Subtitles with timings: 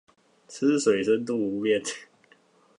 [0.47, 1.79] 吃水深度不變